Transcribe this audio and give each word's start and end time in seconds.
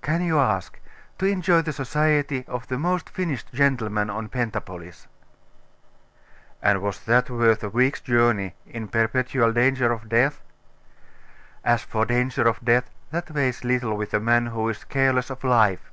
'Can 0.00 0.22
you 0.22 0.38
ask? 0.38 0.80
To 1.18 1.26
enjoy 1.26 1.60
the 1.60 1.70
society 1.70 2.46
of 2.48 2.66
the 2.68 2.78
most 2.78 3.10
finished 3.10 3.52
gentleman 3.52 4.08
of 4.08 4.30
Pentapolis.' 4.30 5.06
'And 6.62 6.80
was 6.80 7.04
that 7.04 7.28
worth 7.28 7.62
a 7.62 7.68
week's 7.68 8.00
journey 8.00 8.54
in 8.64 8.88
perpetual 8.88 9.52
danger 9.52 9.92
of 9.92 10.08
death?' 10.08 10.42
'As 11.62 11.82
for 11.82 12.06
danger 12.06 12.48
of 12.48 12.64
death, 12.64 12.88
that 13.10 13.30
weighs 13.32 13.64
little 13.64 13.98
with 13.98 14.14
a 14.14 14.18
man 14.20 14.46
who 14.46 14.66
is 14.70 14.82
careless 14.84 15.28
of 15.28 15.44
life. 15.44 15.92